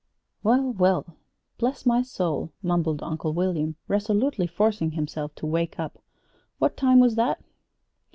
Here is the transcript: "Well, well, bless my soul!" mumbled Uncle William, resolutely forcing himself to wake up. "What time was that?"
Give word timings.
"Well, 0.41 0.71
well, 0.73 1.05
bless 1.59 1.85
my 1.85 2.01
soul!" 2.01 2.51
mumbled 2.63 3.03
Uncle 3.03 3.33
William, 3.33 3.75
resolutely 3.87 4.47
forcing 4.47 4.93
himself 4.93 5.35
to 5.35 5.45
wake 5.45 5.79
up. 5.79 5.99
"What 6.57 6.75
time 6.75 6.99
was 6.99 7.13
that?" 7.17 7.39